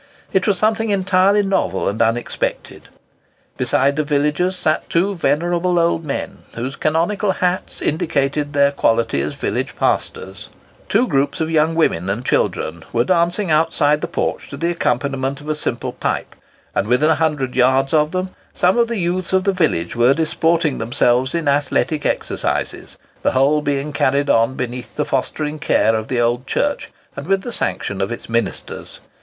[0.33, 2.89] It was something entirely novel and unexpected.
[3.55, 9.35] Beside the villagers sat two venerable old men, whose canonical hats indicated their quality as
[9.35, 10.49] village pastors.
[10.89, 15.39] Two groups of young women and children were dancing outside the porch to the accompaniment
[15.39, 16.35] of a simple pipe;
[16.73, 20.15] and within a hundred yards of them, some of the youths of the village were
[20.15, 26.07] disporting themselves in athletic exercises; the whole being carried on beneath the fostering care of
[26.07, 28.99] the old church, and with the sanction of its ministers.